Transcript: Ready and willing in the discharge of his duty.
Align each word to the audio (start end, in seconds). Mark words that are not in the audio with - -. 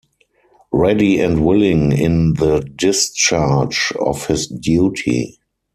Ready 0.73 1.19
and 1.19 1.45
willing 1.45 1.91
in 1.91 2.33
the 2.33 2.61
discharge 2.75 3.93
of 3.99 4.25
his 4.25 4.47
duty. 4.47 5.37